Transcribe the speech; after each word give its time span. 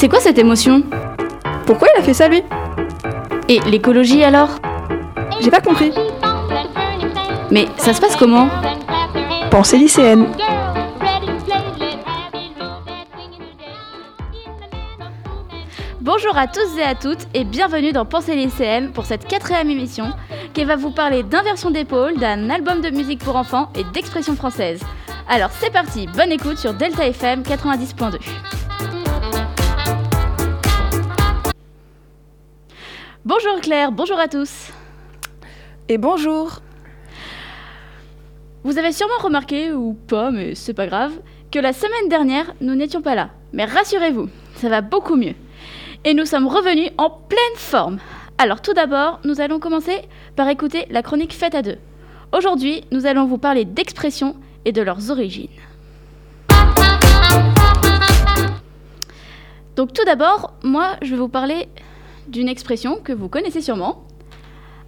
C'est 0.00 0.08
quoi 0.08 0.18
cette 0.18 0.38
émotion 0.38 0.82
Pourquoi 1.66 1.88
il 1.94 2.00
a 2.00 2.02
fait 2.02 2.14
ça 2.14 2.26
lui 2.26 2.42
Et 3.50 3.60
l'écologie 3.66 4.24
alors 4.24 4.48
J'ai 5.42 5.50
pas 5.50 5.60
compris. 5.60 5.92
Mais 7.50 7.66
ça 7.76 7.92
se 7.92 8.00
passe 8.00 8.16
comment 8.16 8.48
Pensée 9.50 9.76
lycéenne. 9.76 10.24
Bonjour 16.00 16.34
à 16.34 16.46
tous 16.46 16.78
et 16.78 16.82
à 16.82 16.94
toutes 16.94 17.26
et 17.34 17.44
bienvenue 17.44 17.92
dans 17.92 18.06
Pensée 18.06 18.36
lycéenne 18.36 18.92
pour 18.92 19.04
cette 19.04 19.28
quatrième 19.28 19.68
émission 19.68 20.14
qui 20.54 20.64
va 20.64 20.76
vous 20.76 20.92
parler 20.92 21.24
d'inversion 21.24 21.70
d'épaule, 21.70 22.16
d'un 22.16 22.48
album 22.48 22.80
de 22.80 22.88
musique 22.88 23.22
pour 23.22 23.36
enfants 23.36 23.68
et 23.76 23.84
d'expression 23.92 24.34
française. 24.34 24.80
Alors 25.28 25.50
c'est 25.60 25.70
parti, 25.70 26.06
bonne 26.16 26.32
écoute 26.32 26.56
sur 26.56 26.72
Delta 26.72 27.06
FM 27.06 27.42
90.2. 27.42 28.16
Bonjour 33.42 33.60
Claire, 33.62 33.90
bonjour 33.90 34.18
à 34.18 34.28
tous. 34.28 34.70
Et 35.88 35.96
bonjour. 35.96 36.60
Vous 38.64 38.76
avez 38.76 38.92
sûrement 38.92 39.16
remarqué, 39.22 39.72
ou 39.72 39.94
pas, 39.94 40.30
mais 40.30 40.54
c'est 40.54 40.74
pas 40.74 40.86
grave, 40.86 41.12
que 41.50 41.58
la 41.58 41.72
semaine 41.72 42.10
dernière, 42.10 42.52
nous 42.60 42.74
n'étions 42.74 43.00
pas 43.00 43.14
là. 43.14 43.30
Mais 43.54 43.64
rassurez-vous, 43.64 44.28
ça 44.56 44.68
va 44.68 44.82
beaucoup 44.82 45.16
mieux. 45.16 45.34
Et 46.04 46.12
nous 46.12 46.26
sommes 46.26 46.48
revenus 46.48 46.90
en 46.98 47.08
pleine 47.08 47.56
forme. 47.56 47.98
Alors 48.36 48.60
tout 48.60 48.74
d'abord, 48.74 49.20
nous 49.24 49.40
allons 49.40 49.58
commencer 49.58 50.02
par 50.36 50.48
écouter 50.48 50.86
la 50.90 51.02
chronique 51.02 51.32
faite 51.32 51.54
à 51.54 51.62
deux. 51.62 51.78
Aujourd'hui, 52.36 52.84
nous 52.92 53.06
allons 53.06 53.24
vous 53.24 53.38
parler 53.38 53.64
d'expressions 53.64 54.36
et 54.66 54.72
de 54.72 54.82
leurs 54.82 55.10
origines. 55.10 55.48
Donc 59.76 59.94
tout 59.94 60.04
d'abord, 60.04 60.52
moi, 60.62 60.96
je 61.00 61.12
vais 61.12 61.16
vous 61.16 61.28
parler 61.28 61.68
d'une 62.30 62.48
expression 62.48 63.00
que 63.02 63.12
vous 63.12 63.28
connaissez 63.28 63.60
sûrement, 63.60 64.04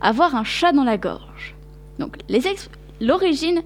avoir 0.01 0.35
un 0.35 0.45
chat 0.45 0.73
dans 0.73 0.85
la 0.85 0.97
gorge. 0.97 1.55
Donc 1.99 2.17
l'origine 3.01 3.63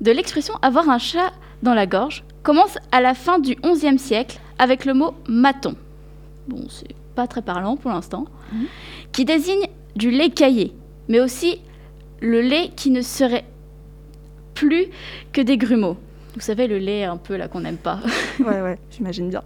de 0.00 0.10
l'expression 0.10 0.54
avoir 0.62 0.88
un 0.90 0.98
chat 0.98 1.32
dans 1.62 1.74
la 1.74 1.86
gorge 1.86 2.24
commence 2.42 2.76
à 2.90 3.00
la 3.00 3.14
fin 3.14 3.38
du 3.38 3.54
XIe 3.54 3.98
siècle 3.98 4.38
avec 4.58 4.84
le 4.84 4.94
mot 4.94 5.14
maton. 5.28 5.76
Bon, 6.48 6.66
c'est 6.68 6.94
pas 7.14 7.26
très 7.26 7.42
parlant 7.42 7.76
pour 7.76 7.90
l'instant, 7.90 8.26
mhm. 8.52 8.66
qui 9.12 9.24
désigne 9.24 9.66
du 9.94 10.10
lait 10.10 10.30
caillé, 10.30 10.72
mais 11.08 11.20
aussi 11.20 11.60
le 12.20 12.40
lait 12.40 12.70
qui 12.74 12.90
ne 12.90 13.02
serait 13.02 13.44
plus 14.54 14.86
que 15.32 15.40
des 15.40 15.56
grumeaux. 15.56 15.96
Vous 16.34 16.40
savez, 16.40 16.66
le 16.66 16.78
lait 16.78 17.04
un 17.04 17.16
peu 17.16 17.36
là 17.36 17.48
qu'on 17.48 17.60
n'aime 17.60 17.76
pas. 17.76 18.00
ouais, 18.40 18.46
ouais, 18.62 18.78
j'imagine 18.90 19.28
bien. 19.28 19.42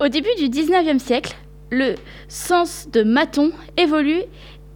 Au 0.00 0.08
début 0.08 0.34
du 0.38 0.48
19e 0.48 0.98
siècle, 0.98 1.36
le 1.74 1.96
sens 2.28 2.88
de 2.90 3.02
maton 3.02 3.52
évolue 3.76 4.22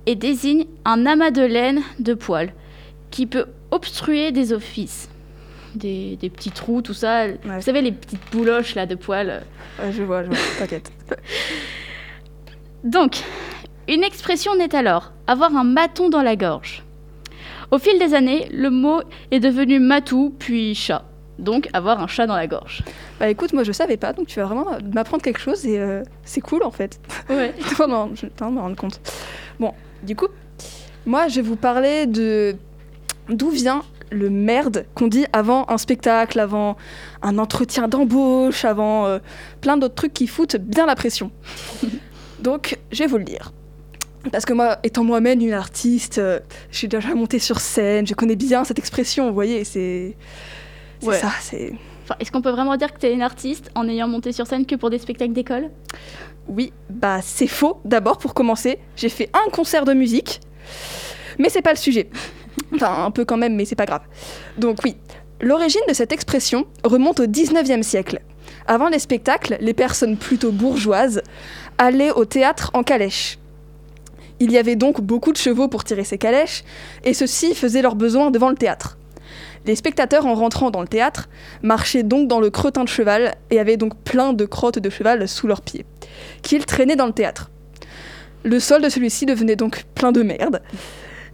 et 0.06 0.16
désigne 0.16 0.66
un 0.84 1.06
amas 1.06 1.30
de 1.30 1.42
laine 1.42 1.82
de 1.98 2.14
poils 2.14 2.52
qui 3.10 3.26
peut 3.26 3.46
obstruer 3.70 4.32
des 4.32 4.52
offices. 4.52 5.08
Des, 5.74 6.18
petits 6.20 6.50
trous, 6.50 6.82
tout 6.82 6.94
ça. 6.94 7.28
Vous 7.28 7.60
savez, 7.60 7.82
les 7.82 7.92
petites 7.92 8.32
bouloches 8.32 8.74
là 8.74 8.86
de 8.86 8.94
poils. 8.94 9.42
Ouais, 9.78 9.92
je 9.92 10.02
vois, 10.02 10.24
je 10.24 10.28
vois, 10.28 10.38
t'inquiète. 10.58 10.90
Donc, 12.84 13.22
une 13.86 14.02
expression 14.02 14.56
naît 14.56 14.74
alors 14.74 15.12
avoir 15.26 15.54
un 15.54 15.64
maton 15.64 16.08
dans 16.08 16.22
la 16.22 16.36
gorge. 16.36 16.84
Au 17.70 17.78
fil 17.78 17.98
des 17.98 18.14
années, 18.14 18.48
le 18.50 18.70
mot 18.70 19.02
est 19.30 19.40
devenu 19.40 19.78
matou, 19.78 20.34
puis 20.38 20.74
chat. 20.74 21.04
Donc, 21.38 21.68
avoir 21.72 22.00
un 22.00 22.06
chat 22.06 22.26
dans 22.26 22.36
la 22.36 22.46
gorge. 22.46 22.82
Bah 23.20 23.28
écoute, 23.28 23.52
moi 23.52 23.62
je 23.62 23.70
savais 23.70 23.96
pas, 23.96 24.12
donc 24.12 24.26
tu 24.26 24.40
vas 24.40 24.46
vraiment 24.46 24.66
m'apprendre 24.92 25.22
quelque 25.22 25.38
chose 25.38 25.64
et 25.66 25.78
euh, 25.78 26.02
c'est 26.24 26.40
cool 26.40 26.64
en 26.64 26.70
fait. 26.70 27.00
Ouais. 27.30 27.54
non, 27.88 28.10
je 28.14 28.26
vais 28.26 28.50
me 28.50 28.60
rendre 28.60 28.76
compte. 28.76 29.00
Bon, 29.60 29.72
du 30.02 30.16
coup, 30.16 30.28
moi 31.06 31.28
je 31.28 31.36
vais 31.36 31.46
vous 31.46 31.56
parler 31.56 32.06
de 32.06 32.56
d'où 33.28 33.50
vient 33.50 33.82
le 34.10 34.30
merde 34.30 34.86
qu'on 34.94 35.08
dit 35.08 35.26
avant 35.32 35.66
un 35.68 35.78
spectacle, 35.78 36.40
avant 36.40 36.76
un 37.22 37.38
entretien 37.38 37.88
d'embauche, 37.88 38.64
avant 38.64 39.06
euh, 39.06 39.18
plein 39.60 39.76
d'autres 39.76 39.94
trucs 39.94 40.14
qui 40.14 40.26
foutent 40.26 40.56
bien 40.56 40.86
la 40.86 40.94
pression. 40.94 41.30
donc, 42.40 42.78
je 42.90 43.00
vais 43.00 43.06
vous 43.06 43.18
le 43.18 43.24
dire. 43.24 43.52
Parce 44.32 44.44
que 44.44 44.52
moi, 44.52 44.78
étant 44.82 45.04
moi-même 45.04 45.40
une 45.40 45.52
artiste, 45.52 46.18
euh, 46.18 46.40
j'ai 46.70 46.88
déjà 46.88 47.14
monté 47.14 47.38
sur 47.38 47.60
scène, 47.60 48.06
je 48.06 48.14
connais 48.14 48.36
bien 48.36 48.64
cette 48.64 48.78
expression, 48.78 49.28
vous 49.28 49.34
voyez, 49.34 49.64
c'est 49.64 50.16
ça, 51.00 51.30
c'est... 51.40 51.72
Est-ce 52.20 52.32
qu'on 52.32 52.40
peut 52.40 52.50
vraiment 52.50 52.76
dire 52.76 52.92
que 52.92 52.98
tu 52.98 53.06
es 53.06 53.12
une 53.12 53.22
artiste 53.22 53.70
en 53.74 53.88
ayant 53.88 54.08
monté 54.08 54.32
sur 54.32 54.46
scène 54.46 54.64
que 54.64 54.74
pour 54.74 54.90
des 54.90 54.98
spectacles 54.98 55.32
d'école? 55.32 55.70
Oui, 56.48 56.72
bah 56.88 57.20
c'est 57.22 57.46
faux. 57.46 57.80
D'abord, 57.84 58.18
pour 58.18 58.32
commencer, 58.32 58.78
j'ai 58.96 59.10
fait 59.10 59.30
un 59.34 59.50
concert 59.50 59.84
de 59.84 59.92
musique, 59.92 60.40
mais 61.38 61.50
c'est 61.50 61.62
pas 61.62 61.72
le 61.72 61.78
sujet. 61.78 62.10
Enfin, 62.74 63.04
un 63.04 63.10
peu 63.10 63.24
quand 63.24 63.36
même, 63.36 63.54
mais 63.54 63.64
c'est 63.64 63.76
pas 63.76 63.86
grave. 63.86 64.02
Donc 64.58 64.78
oui, 64.84 64.96
l'origine 65.40 65.80
de 65.88 65.94
cette 65.94 66.12
expression 66.12 66.66
remonte 66.84 67.20
au 67.20 67.26
19e 67.26 67.82
siècle. 67.82 68.20
Avant 68.66 68.88
les 68.88 68.98
spectacles, 68.98 69.56
les 69.60 69.74
personnes 69.74 70.16
plutôt 70.16 70.52
bourgeoises 70.52 71.22
allaient 71.78 72.10
au 72.10 72.24
théâtre 72.24 72.70
en 72.74 72.82
calèche. 72.82 73.38
Il 74.40 74.52
y 74.52 74.58
avait 74.58 74.76
donc 74.76 75.00
beaucoup 75.00 75.32
de 75.32 75.38
chevaux 75.38 75.68
pour 75.68 75.84
tirer 75.84 76.04
ces 76.04 76.18
calèches, 76.18 76.64
et 77.04 77.14
ceux-ci 77.14 77.54
faisaient 77.54 77.82
leurs 77.82 77.96
besoins 77.96 78.30
devant 78.30 78.50
le 78.50 78.56
théâtre. 78.56 78.98
Les 79.66 79.76
spectateurs, 79.76 80.26
en 80.26 80.34
rentrant 80.34 80.70
dans 80.70 80.80
le 80.80 80.88
théâtre, 80.88 81.28
marchaient 81.62 82.02
donc 82.02 82.28
dans 82.28 82.40
le 82.40 82.50
crottin 82.50 82.84
de 82.84 82.88
cheval 82.88 83.34
et 83.50 83.58
avaient 83.58 83.76
donc 83.76 83.96
plein 84.02 84.32
de 84.32 84.44
crottes 84.44 84.78
de 84.78 84.90
cheval 84.90 85.28
sous 85.28 85.46
leurs 85.46 85.62
pieds, 85.62 85.84
qu'ils 86.42 86.64
traînaient 86.66 86.96
dans 86.96 87.06
le 87.06 87.12
théâtre. 87.12 87.50
Le 88.44 88.60
sol 88.60 88.82
de 88.82 88.88
celui-ci 88.88 89.26
devenait 89.26 89.56
donc 89.56 89.84
plein 89.94 90.12
de 90.12 90.22
merde, 90.22 90.62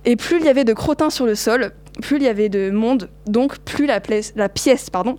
et 0.05 0.17
plus 0.17 0.39
il 0.39 0.45
y 0.45 0.49
avait 0.49 0.65
de 0.65 0.73
crottins 0.73 1.11
sur 1.11 1.27
le 1.27 1.35
sol, 1.35 1.73
plus 2.03 2.17
il 2.17 2.23
y 2.23 2.29
avait 2.29 2.49
de 2.49 2.71
monde, 2.71 3.11
donc 3.27 3.59
plus 3.59 3.87
la, 3.87 4.01
la 4.37 4.49
pièce 4.49 4.91
pardon, 4.91 5.17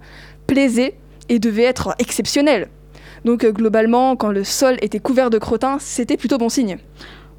plaisait 0.47 0.95
et 1.29 1.39
devait 1.39 1.63
être 1.63 1.95
exceptionnelle. 1.99 2.69
Donc 3.23 3.43
euh, 3.43 3.51
globalement, 3.51 4.15
quand 4.15 4.29
le 4.29 4.43
sol 4.43 4.77
était 4.81 4.99
couvert 4.99 5.29
de 5.29 5.39
crottins, 5.39 5.77
c'était 5.79 6.17
plutôt 6.17 6.37
bon 6.37 6.49
signe. 6.49 6.77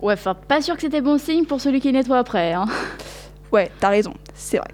Ouais, 0.02 0.14
enfin, 0.14 0.34
pas 0.34 0.60
sûr 0.60 0.74
que 0.74 0.82
c'était 0.82 1.00
bon 1.00 1.18
signe 1.18 1.44
pour 1.44 1.60
celui 1.60 1.80
qui 1.80 1.92
nettoie 1.92 2.18
après. 2.18 2.52
Hein. 2.52 2.66
Ouais, 3.52 3.70
t'as 3.80 3.90
raison, 3.90 4.14
c'est 4.34 4.58
vrai. 4.58 4.68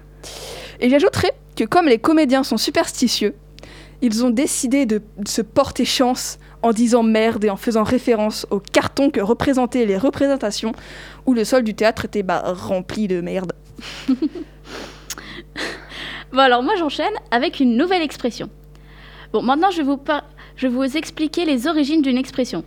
Et 0.83 0.89
j'ajouterais 0.89 1.31
que 1.55 1.63
comme 1.63 1.87
les 1.87 1.97
comédiens 1.97 2.43
sont 2.43 2.57
superstitieux, 2.57 3.35
ils 4.01 4.25
ont 4.25 4.29
décidé 4.29 4.85
de 4.85 5.01
se 5.25 5.41
porter 5.41 5.85
chance 5.85 6.37
en 6.61 6.73
disant 6.73 7.03
merde 7.03 7.45
et 7.45 7.49
en 7.49 7.55
faisant 7.55 7.83
référence 7.83 8.45
au 8.51 8.59
carton 8.59 9.09
que 9.09 9.21
représentaient 9.21 9.85
les 9.85 9.97
représentations 9.97 10.73
où 11.25 11.33
le 11.33 11.45
sol 11.45 11.63
du 11.63 11.73
théâtre 11.73 12.03
était 12.03 12.21
bah, 12.21 12.43
rempli 12.45 13.07
de 13.07 13.21
merde. 13.21 13.53
bon 16.33 16.39
alors 16.39 16.63
moi 16.63 16.75
j'enchaîne 16.77 17.13
avec 17.31 17.61
une 17.61 17.77
nouvelle 17.77 18.01
expression. 18.01 18.49
Bon 19.31 19.41
maintenant 19.41 19.71
je 19.71 19.77
vais 19.77 19.83
vous, 19.83 20.01
je 20.57 20.67
vais 20.67 20.73
vous 20.73 20.97
expliquer 20.97 21.45
les 21.45 21.65
origines 21.65 22.01
d'une 22.01 22.17
expression. 22.17 22.65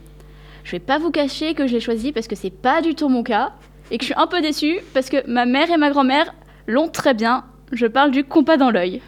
Je 0.65 0.73
vais 0.73 0.79
pas 0.81 0.99
vous 0.99 1.11
cacher 1.11 1.53
que 1.53 1.67
je 1.67 1.75
l'ai 1.75 1.81
choisie 1.81 2.13
parce 2.13 2.29
que 2.29 2.35
c'est 2.35 2.49
pas 2.49 2.81
du 2.81 2.95
tout 2.95 3.11
mon 3.11 3.23
cas 3.23 3.53
et 3.91 3.99
que 3.99 4.05
je 4.05 4.07
suis 4.07 4.19
un 4.19 4.27
peu 4.27 4.41
déçue 4.41 4.79
parce 4.95 5.11
que 5.11 5.31
ma 5.31 5.45
mère 5.45 5.71
et 5.71 5.77
ma 5.77 5.91
grand-mère 5.91 6.35
l'ont 6.67 6.89
très 6.89 7.13
bien 7.13 7.45
je 7.73 7.87
parle 7.87 8.11
du 8.11 8.25
compas 8.25 8.57
dans 8.57 8.71
l'œil. 8.71 9.03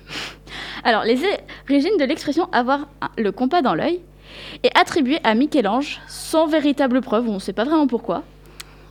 Alors, 0.85 1.05
les 1.05 1.21
origines 1.69 1.97
de 1.99 2.05
l'expression 2.05 2.49
avoir 2.53 2.89
le 3.17 3.33
compas 3.33 3.63
dans 3.63 3.75
l'œil 3.75 4.01
est 4.63 4.77
attribuée 4.79 5.19
à 5.25 5.35
Michel-Ange 5.35 6.01
sans 6.09 6.47
véritable 6.47 7.01
preuve, 7.01 7.29
on 7.29 7.35
ne 7.35 7.39
sait 7.39 7.53
pas 7.53 7.65
vraiment 7.65 7.87
pourquoi. 7.87 8.23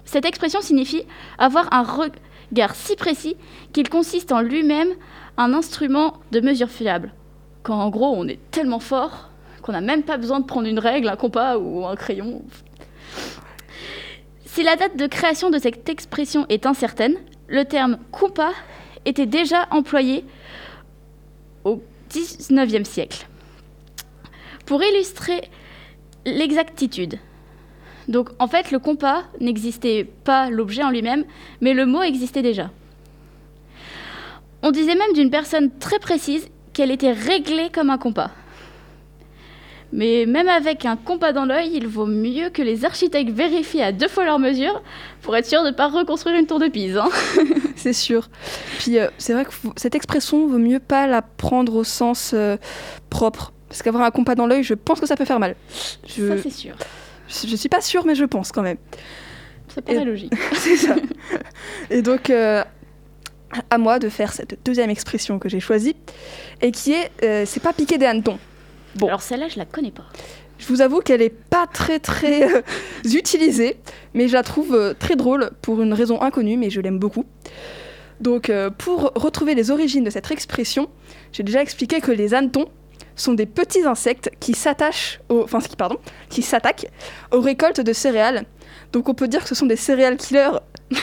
Cette 0.06 0.26
expression 0.26 0.62
signifie 0.62 1.04
avoir 1.38 1.72
un 1.74 1.84
regard 1.84 2.76
si 2.76 2.96
précis 2.96 3.36
qu'il 3.74 3.90
consiste 3.90 4.32
en 4.32 4.42
lui-même 4.42 4.90
un 5.38 5.54
instrument 5.54 6.14
de 6.32 6.40
mesure 6.40 6.70
fiable. 6.70 7.14
Quand 7.64 7.80
en 7.80 7.90
gros 7.90 8.14
on 8.16 8.28
est 8.28 8.40
tellement 8.52 8.80
fort 8.80 9.30
qu'on 9.62 9.74
n'a 9.74 9.82
même 9.82 10.04
pas 10.04 10.18
besoin 10.18 10.40
de 10.40 10.46
prendre 10.46 10.68
une 10.68 10.80
règle, 10.80 11.10
un 11.10 11.18
compas 11.18 11.58
ou 11.58 11.86
un 11.86 11.96
crayon. 11.96 12.42
Si 14.46 14.64
la 14.64 14.76
date 14.76 14.96
de 14.96 15.08
création 15.08 15.50
de 15.50 15.60
cette 15.60 15.90
expression 15.90 16.46
est 16.50 16.66
incertaine, 16.66 17.16
le 17.48 17.66
terme 17.66 17.98
compas 18.12 18.54
était 19.08 19.26
déjà 19.26 19.68
employé 19.72 20.24
au 21.64 21.82
XIXe 22.10 22.88
siècle. 22.88 23.28
Pour 24.66 24.84
illustrer 24.84 25.50
l'exactitude, 26.26 27.18
donc 28.08 28.30
en 28.40 28.48
fait 28.48 28.72
le 28.72 28.80
compas 28.80 29.24
n'existait 29.40 30.04
pas 30.24 30.50
l'objet 30.50 30.84
en 30.84 30.92
lui-même, 30.92 31.24
mais 31.62 31.74
le 31.74 31.86
mot 31.86 32.02
existait 32.02 32.42
déjà. 32.42 32.70
On 34.62 34.72
disait 34.72 34.96
même 34.96 35.14
d'une 35.14 35.30
personne 35.30 35.72
très 35.80 36.00
précise 36.00 36.50
qu'elle 36.74 36.92
était 36.92 37.12
réglée 37.12 37.70
comme 37.72 37.90
un 37.90 37.98
compas. 37.98 38.32
Mais 39.94 40.26
même 40.26 40.50
avec 40.50 40.86
un 40.86 40.98
compas 40.98 41.32
dans 41.32 41.46
l'œil, 41.46 41.72
il 41.74 41.88
vaut 41.88 42.06
mieux 42.06 42.50
que 42.50 42.62
les 42.62 42.84
architectes 42.84 43.32
vérifient 43.32 43.82
à 43.82 43.92
deux 43.94 44.08
fois 44.10 44.26
leur 44.26 44.38
mesure 44.38 44.82
pour 45.22 45.36
être 45.38 45.46
sûr 45.46 45.64
de 45.64 45.70
ne 45.70 45.74
pas 45.74 45.88
reconstruire 45.88 46.36
une 46.38 46.46
tour 46.46 46.60
de 46.60 46.68
Pise. 46.68 46.98
Hein. 46.98 47.10
c'est 47.78 47.94
sûr. 47.94 48.30
Puis 48.80 49.00
euh, 49.00 49.08
c'est 49.18 49.32
vrai 49.34 49.46
que 49.46 49.52
cette 49.78 49.96
expression 49.96 50.46
vaut 50.48 50.58
mieux 50.58 50.80
pas 50.80 51.08
la 51.08 51.22
prendre 51.22 51.76
au 51.76 51.84
sens 51.86 52.32
euh, 52.34 52.58
propre. 53.10 53.54
Parce 53.70 53.82
qu'avoir 53.82 54.04
un 54.04 54.12
compas 54.12 54.36
dans 54.36 54.46
l'œil, 54.48 54.64
je 54.64 54.74
pense 54.74 55.00
que 55.00 55.06
ça 55.06 55.16
peut 55.16 55.26
faire 55.26 55.40
mal. 55.40 55.56
Je, 56.06 56.28
Ça, 56.36 56.42
c'est 56.42 56.50
sûr. 56.50 56.76
je, 57.30 57.48
je 57.48 57.56
suis 57.56 57.70
pas 57.70 57.82
sûre, 57.82 58.06
mais 58.06 58.16
je 58.16 58.26
pense 58.26 58.52
quand 58.52 58.62
même. 58.62 58.78
Ça 59.74 59.82
paraît 59.82 60.02
Et- 60.02 60.06
logique. 60.06 60.34
C'est 60.54 60.78
ça. 60.78 60.96
Et 61.90 62.02
donc, 62.02 62.30
euh, 62.30 62.64
à 63.70 63.78
moi 63.78 64.00
de 64.00 64.10
faire 64.10 64.34
cette 64.34 64.58
deuxième 64.66 64.90
expression 64.90 65.38
que 65.40 65.48
j'ai 65.50 65.60
choisie, 65.60 65.96
et 66.62 66.72
qui 66.72 66.94
est 66.94 67.12
euh, 67.24 67.44
c'est 67.46 67.62
pas 67.62 67.74
piquer 67.74 67.98
des 67.98 68.06
hannetons. 68.06 68.40
Bon. 68.98 69.08
Alors, 69.08 69.22
celle-là, 69.22 69.48
je 69.48 69.58
la 69.58 69.66
connais 69.66 69.92
pas. 69.92 70.06
Je 70.60 70.68
vous 70.68 70.82
avoue 70.82 71.02
qu'elle 71.02 71.22
est 71.22 71.30
pas 71.30 71.68
très 71.68 72.00
très 72.00 72.44
euh, 72.56 72.62
utilisée, 73.06 73.78
mais 74.14 74.28
je 74.28 74.34
la 74.34 74.44
trouve 74.44 74.74
euh, 74.74 74.94
très 74.98 75.16
drôle 75.16 75.52
pour 75.62 75.82
une 75.82 75.94
raison 75.94 76.22
inconnue, 76.22 76.58
mais 76.58 76.70
je 76.70 76.82
l'aime 76.82 76.98
beaucoup. 77.00 77.26
Donc, 78.22 78.50
euh, 78.50 78.72
pour 78.72 79.12
retrouver 79.16 79.54
les 79.54 79.70
origines 79.70 80.04
de 80.04 80.10
cette 80.10 80.32
expression, 80.32 80.90
j'ai 81.32 81.44
déjà 81.44 81.62
expliqué 81.62 82.02
que 82.02 82.12
les 82.12 82.34
hannetons 82.34 82.66
sont 83.16 83.34
des 83.36 83.46
petits 83.46 83.84
insectes 83.84 84.32
qui 84.40 84.54
s'attachent, 84.54 85.20
aux- 85.30 85.44
enfin, 85.44 85.60
qui 85.60 85.76
pardon, 85.76 85.98
qui 86.30 86.42
s'attaquent 86.42 86.88
aux 87.32 87.42
récoltes 87.42 87.82
de 87.82 87.94
céréales. 87.94 88.46
Donc, 88.94 89.10
on 89.10 89.14
peut 89.14 89.28
dire 89.28 89.44
que 89.44 89.50
ce 89.50 89.56
sont 89.56 89.66
des 89.68 89.76
céréales 89.76 90.18
killers. 90.18 90.58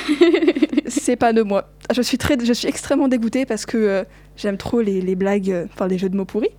C'est 0.88 1.16
pas 1.16 1.32
de 1.32 1.42
moi. 1.42 1.70
Je 1.94 2.02
suis 2.02 2.18
très, 2.18 2.36
je 2.42 2.52
suis 2.52 2.68
extrêmement 2.68 3.08
dégoûtée 3.08 3.46
parce 3.46 3.66
que 3.66 4.04
j'aime 4.36 4.56
trop 4.56 4.80
les, 4.80 5.00
les 5.00 5.14
blagues, 5.14 5.66
enfin 5.72 5.86
les 5.86 5.98
jeux 5.98 6.08
de 6.08 6.16
mots 6.16 6.24
pourris. 6.24 6.50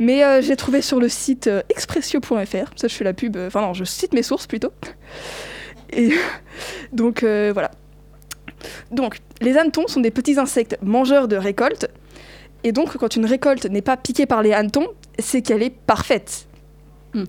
Mais 0.00 0.24
euh, 0.24 0.42
j'ai 0.42 0.56
trouvé 0.56 0.82
sur 0.82 0.98
le 0.98 1.08
site 1.08 1.46
euh, 1.46 1.62
expressio.fr, 1.68 2.70
ça 2.74 2.88
je 2.88 2.94
fais 2.94 3.04
la 3.04 3.12
pub, 3.12 3.36
euh, 3.36 3.46
enfin 3.46 3.60
non, 3.60 3.74
je 3.74 3.84
cite 3.84 4.14
mes 4.14 4.22
sources 4.22 4.48
plutôt. 4.48 4.72
Et 5.92 6.10
donc 6.92 7.22
voilà. 7.22 7.70
Donc, 8.90 9.18
les 9.40 9.56
hannetons 9.56 9.86
sont 9.86 10.00
des 10.00 10.10
petits 10.10 10.38
insectes 10.38 10.76
mangeurs 10.82 11.28
de 11.28 11.36
récoltes. 11.36 11.88
Et 12.64 12.72
donc, 12.72 12.96
quand 12.98 13.16
une 13.16 13.24
récolte 13.24 13.66
n'est 13.66 13.82
pas 13.82 13.96
piquée 13.96 14.26
par 14.26 14.42
les 14.42 14.52
hannetons, 14.52 14.88
c'est 15.18 15.42
qu'elle 15.42 15.62
est 15.62 15.70
parfaite. 15.70 16.46
Hmm. 17.14 17.24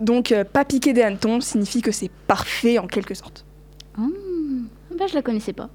Donc, 0.00 0.32
euh, 0.32 0.44
pas 0.44 0.64
piquer 0.64 0.92
des 0.92 1.02
hannetons 1.02 1.40
signifie 1.40 1.82
que 1.82 1.92
c'est 1.92 2.10
parfait 2.26 2.78
en 2.78 2.86
quelque 2.86 3.14
sorte. 3.14 3.44
Bah, 3.96 5.06
je 5.08 5.14
la 5.14 5.22
connaissais 5.22 5.52
pas. 5.52 5.70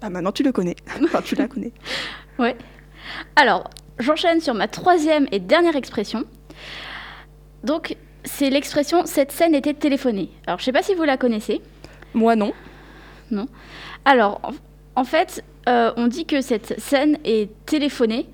Bah 0.00 0.10
maintenant 0.10 0.32
tu 0.32 0.42
le 0.42 0.52
connais. 0.52 0.76
Enfin, 1.04 1.22
tu 1.22 1.36
la 1.36 1.46
connais. 1.46 1.72
Ouais. 2.38 2.56
Alors, 3.36 3.70
j'enchaîne 3.98 4.40
sur 4.40 4.54
ma 4.54 4.68
troisième 4.68 5.26
et 5.32 5.38
dernière 5.38 5.76
expression. 5.76 6.24
Donc, 7.64 7.96
c'est 8.24 8.50
l'expression 8.50 9.06
cette 9.06 9.32
scène 9.32 9.54
était 9.54 9.74
téléphonée. 9.74 10.30
Alors, 10.46 10.58
je 10.58 10.64
sais 10.64 10.72
pas 10.72 10.82
si 10.82 10.94
vous 10.94 11.04
la 11.04 11.16
connaissez. 11.16 11.60
Moi 12.14 12.36
non. 12.36 12.52
Alors, 14.04 14.40
en, 14.42 14.52
en 15.00 15.04
fait, 15.04 15.44
euh, 15.68 15.92
on 15.96 16.06
dit 16.06 16.24
que 16.24 16.40
cette 16.40 16.80
scène 16.80 17.18
est 17.24 17.50
téléphonée. 17.66 18.26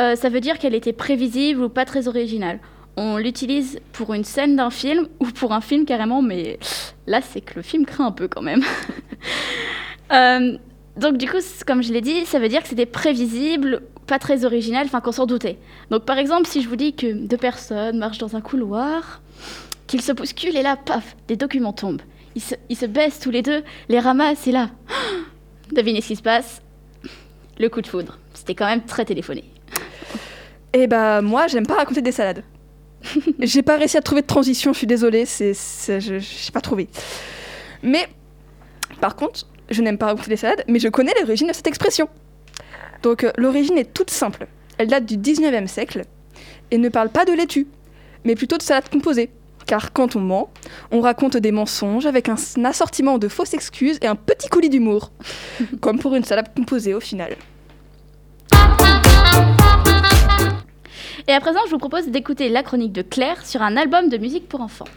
Euh, 0.00 0.16
ça 0.16 0.30
veut 0.30 0.40
dire 0.40 0.58
qu'elle 0.58 0.74
était 0.74 0.92
prévisible 0.92 1.62
ou 1.62 1.68
pas 1.68 1.84
très 1.84 2.08
originale. 2.08 2.60
On 2.96 3.18
l'utilise 3.18 3.78
pour 3.92 4.14
une 4.14 4.24
scène 4.24 4.56
d'un 4.56 4.70
film 4.70 5.08
ou 5.20 5.26
pour 5.26 5.52
un 5.52 5.60
film 5.60 5.84
carrément, 5.84 6.22
mais 6.22 6.58
là, 7.06 7.20
c'est 7.20 7.40
que 7.40 7.54
le 7.56 7.62
film 7.62 7.84
craint 7.84 8.06
un 8.06 8.12
peu 8.12 8.28
quand 8.28 8.42
même. 8.42 8.62
Euh, 10.10 10.58
donc, 10.98 11.16
du 11.16 11.26
coup, 11.26 11.38
comme 11.66 11.82
je 11.82 11.90
l'ai 11.90 12.02
dit, 12.02 12.26
ça 12.26 12.38
veut 12.38 12.48
dire 12.48 12.60
que 12.62 12.68
c'était 12.68 12.84
prévisible, 12.84 13.80
pas 14.06 14.18
très 14.18 14.44
original, 14.44 14.86
enfin 14.86 15.00
qu'on 15.00 15.12
s'en 15.12 15.26
doutait. 15.26 15.58
Donc, 15.90 16.04
par 16.04 16.18
exemple, 16.18 16.48
si 16.48 16.62
je 16.62 16.68
vous 16.68 16.76
dis 16.76 16.94
que 16.94 17.12
deux 17.12 17.36
personnes 17.36 17.98
marchent 17.98 18.18
dans 18.18 18.36
un 18.36 18.40
couloir, 18.40 19.20
qu'ils 19.86 20.02
se 20.02 20.12
bousculent 20.12 20.56
et 20.56 20.62
là, 20.62 20.76
paf, 20.76 21.16
des 21.28 21.36
documents 21.36 21.72
tombent. 21.72 22.02
Ils 22.34 22.42
se, 22.42 22.54
ils 22.68 22.76
se 22.76 22.86
baissent 22.86 23.20
tous 23.20 23.30
les 23.30 23.42
deux, 23.42 23.62
les 23.88 23.98
ramassent 24.00 24.46
et 24.46 24.52
là, 24.52 24.70
devinez 25.72 26.00
ce 26.00 26.08
qui 26.08 26.16
se 26.16 26.22
passe? 26.22 26.62
Le 27.58 27.68
coup 27.68 27.82
de 27.82 27.86
foudre. 27.86 28.18
C'était 28.34 28.54
quand 28.54 28.66
même 28.66 28.82
très 28.82 29.04
téléphoné. 29.04 29.44
Et 30.72 30.86
bah 30.86 31.20
moi 31.20 31.46
j'aime 31.48 31.66
pas 31.66 31.74
raconter 31.74 32.00
des 32.00 32.12
salades. 32.12 32.42
J'ai 33.40 33.62
pas 33.62 33.76
réussi 33.76 33.98
à 33.98 34.00
trouver 34.00 34.22
de 34.22 34.26
transition, 34.26 34.72
je 34.72 34.78
suis 34.78 34.86
désolée, 34.86 35.26
c'est, 35.26 35.52
c'est- 35.54 36.00
je 36.00 36.18
j'ai 36.18 36.50
pas 36.52 36.60
trouvé. 36.62 36.88
Mais 37.82 38.08
par 39.00 39.14
contre, 39.16 39.46
je 39.70 39.82
n'aime 39.82 39.98
pas 39.98 40.06
raconter 40.06 40.30
des 40.30 40.36
salades, 40.36 40.64
mais 40.68 40.78
je 40.78 40.88
connais 40.88 41.12
l'origine 41.20 41.48
de 41.48 41.52
cette 41.52 41.66
expression. 41.66 42.08
Donc 43.02 43.24
euh, 43.24 43.32
l'origine 43.36 43.78
est 43.78 43.92
toute 43.92 44.10
simple. 44.10 44.46
Elle 44.78 44.88
date 44.88 45.06
du 45.06 45.16
19e 45.16 45.66
siècle 45.66 46.04
et 46.70 46.78
ne 46.78 46.88
parle 46.88 47.10
pas 47.10 47.24
de 47.24 47.32
laitue, 47.32 47.66
mais 48.24 48.34
plutôt 48.34 48.56
de 48.56 48.62
salade 48.62 48.88
composée. 48.88 49.30
Car 49.66 49.92
quand 49.92 50.16
on 50.16 50.20
ment, 50.20 50.50
on 50.90 51.00
raconte 51.00 51.36
des 51.36 51.52
mensonges 51.52 52.06
avec 52.06 52.28
un, 52.28 52.36
assortiment 52.64 53.18
de 53.18 53.28
fausses 53.28 53.54
excuses 53.54 53.98
et 54.02 54.06
un 54.06 54.16
petit 54.16 54.48
coulis 54.48 54.70
d'humour. 54.70 55.12
Comme 55.80 55.98
pour 55.98 56.14
une 56.14 56.24
salade 56.24 56.48
composée 56.54 56.94
au 56.94 57.00
final. 57.00 57.36
Et 61.28 61.32
à 61.32 61.40
présent, 61.40 61.60
je 61.66 61.70
vous 61.70 61.78
propose 61.78 62.08
d'écouter 62.08 62.48
la 62.48 62.64
chronique 62.64 62.92
de 62.92 63.02
Claire 63.02 63.46
sur 63.46 63.62
un 63.62 63.76
album 63.76 64.08
de 64.08 64.16
musique 64.18 64.48
pour 64.48 64.60
enfants. 64.60 64.88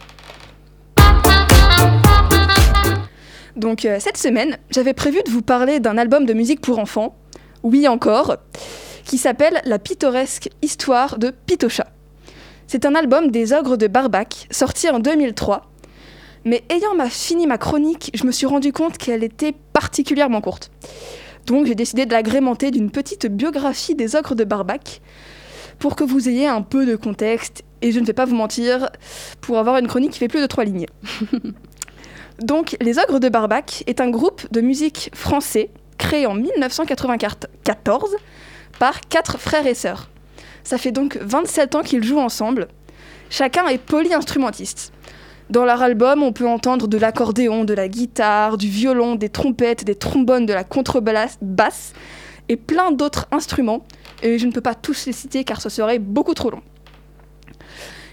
Donc 3.54 3.84
euh, 3.84 3.98
cette 4.00 4.18
semaine, 4.18 4.58
j'avais 4.70 4.92
prévu 4.92 5.20
de 5.24 5.30
vous 5.30 5.40
parler 5.40 5.80
d'un 5.80 5.96
album 5.96 6.26
de 6.26 6.34
musique 6.34 6.60
pour 6.60 6.78
enfants, 6.78 7.16
oui 7.66 7.88
encore, 7.88 8.36
qui 9.04 9.18
s'appelle 9.18 9.60
La 9.64 9.78
pittoresque 9.78 10.48
histoire 10.62 11.18
de 11.18 11.30
Pitocha. 11.30 11.86
C'est 12.68 12.84
un 12.86 12.94
album 12.94 13.30
des 13.30 13.52
ogres 13.52 13.76
de 13.76 13.86
Barbac, 13.88 14.46
sorti 14.50 14.88
en 14.88 14.98
2003. 15.00 15.62
Mais 16.44 16.62
ayant 16.70 16.94
ma- 16.94 17.10
fini 17.10 17.46
ma 17.48 17.58
chronique, 17.58 18.10
je 18.14 18.24
me 18.24 18.30
suis 18.30 18.46
rendu 18.46 18.72
compte 18.72 18.98
qu'elle 18.98 19.24
était 19.24 19.52
particulièrement 19.72 20.40
courte. 20.40 20.70
Donc 21.46 21.66
j'ai 21.66 21.74
décidé 21.74 22.06
de 22.06 22.12
l'agrémenter 22.12 22.70
d'une 22.70 22.90
petite 22.90 23.26
biographie 23.26 23.94
des 23.96 24.14
ogres 24.14 24.36
de 24.36 24.44
Barbac, 24.44 25.00
pour 25.80 25.96
que 25.96 26.04
vous 26.04 26.28
ayez 26.28 26.46
un 26.46 26.62
peu 26.62 26.86
de 26.86 26.94
contexte, 26.96 27.62
et 27.82 27.90
je 27.92 27.98
ne 28.00 28.06
vais 28.06 28.12
pas 28.12 28.24
vous 28.26 28.36
mentir, 28.36 28.90
pour 29.40 29.58
avoir 29.58 29.78
une 29.78 29.88
chronique 29.88 30.12
qui 30.12 30.18
fait 30.20 30.28
plus 30.28 30.40
de 30.40 30.46
trois 30.46 30.64
lignes. 30.64 30.86
Donc, 32.40 32.76
Les 32.82 32.98
Ogres 32.98 33.18
de 33.18 33.28
Barbac 33.30 33.82
est 33.86 34.00
un 34.00 34.10
groupe 34.10 34.42
de 34.52 34.60
musique 34.60 35.10
français 35.14 35.70
créé 35.96 36.26
en 36.26 36.34
1994 36.34 38.16
par 38.78 39.00
quatre 39.00 39.38
frères 39.38 39.66
et 39.66 39.74
sœurs. 39.74 40.08
Ça 40.64 40.78
fait 40.78 40.92
donc 40.92 41.18
27 41.20 41.74
ans 41.76 41.82
qu'ils 41.82 42.04
jouent 42.04 42.18
ensemble. 42.18 42.68
Chacun 43.30 43.66
est 43.68 43.78
polyinstrumentiste. 43.78 44.92
Dans 45.48 45.64
leur 45.64 45.80
album, 45.80 46.22
on 46.22 46.32
peut 46.32 46.46
entendre 46.46 46.88
de 46.88 46.98
l'accordéon, 46.98 47.64
de 47.64 47.74
la 47.74 47.88
guitare, 47.88 48.56
du 48.56 48.68
violon, 48.68 49.14
des 49.14 49.28
trompettes, 49.28 49.84
des 49.84 49.94
trombones, 49.94 50.44
de 50.44 50.52
la 50.52 50.64
contrebasse 50.64 51.38
basse 51.40 51.92
et 52.48 52.56
plein 52.56 52.90
d'autres 52.90 53.26
instruments. 53.30 53.84
Et 54.22 54.38
je 54.38 54.46
ne 54.46 54.52
peux 54.52 54.60
pas 54.60 54.74
tous 54.74 55.06
les 55.06 55.12
citer 55.12 55.44
car 55.44 55.60
ce 55.60 55.68
serait 55.68 56.00
beaucoup 56.00 56.34
trop 56.34 56.50
long. 56.50 56.62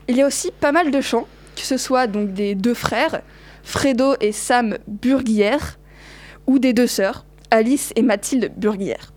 Il 0.08 0.18
y 0.18 0.22
a 0.22 0.28
aussi 0.28 0.52
pas 0.52 0.72
mal 0.72 0.92
de 0.92 1.02
chants, 1.02 1.28
que 1.56 1.62
ce 1.62 1.78
soit 1.78 2.08
donc 2.08 2.34
des 2.34 2.56
deux 2.56 2.74
frères, 2.74 3.22
Fredo 3.64 4.16
et 4.20 4.32
Sam 4.32 4.78
Burguière, 4.88 5.80
ou 6.46 6.60
des 6.60 6.74
deux 6.74 6.88
sœurs, 6.88 7.26
Alice 7.54 7.94
et 7.96 8.02
Mathilde 8.02 8.52
Burguière. 8.58 9.14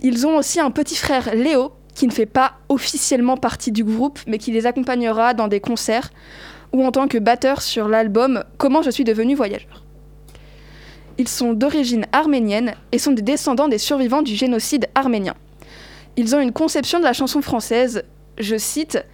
Ils 0.00 0.24
ont 0.24 0.36
aussi 0.36 0.60
un 0.60 0.70
petit 0.70 0.94
frère 0.94 1.34
Léo, 1.34 1.72
qui 1.96 2.06
ne 2.06 2.12
fait 2.12 2.24
pas 2.24 2.52
officiellement 2.68 3.36
partie 3.36 3.72
du 3.72 3.82
groupe, 3.82 4.20
mais 4.28 4.38
qui 4.38 4.52
les 4.52 4.66
accompagnera 4.66 5.34
dans 5.34 5.48
des 5.48 5.58
concerts 5.58 6.10
ou 6.72 6.84
en 6.84 6.92
tant 6.92 7.08
que 7.08 7.18
batteur 7.18 7.62
sur 7.62 7.88
l'album 7.88 8.44
Comment 8.56 8.82
je 8.82 8.90
suis 8.90 9.02
devenu 9.02 9.34
voyageur. 9.34 9.82
Ils 11.18 11.26
sont 11.26 11.54
d'origine 11.54 12.06
arménienne 12.12 12.74
et 12.92 12.98
sont 12.98 13.12
des 13.12 13.22
descendants 13.22 13.68
des 13.68 13.78
survivants 13.78 14.22
du 14.22 14.36
génocide 14.36 14.86
arménien. 14.94 15.34
Ils 16.16 16.36
ont 16.36 16.40
une 16.40 16.52
conception 16.52 17.00
de 17.00 17.04
la 17.04 17.14
chanson 17.14 17.42
française, 17.42 18.04
je 18.38 18.56
cite, 18.56 19.04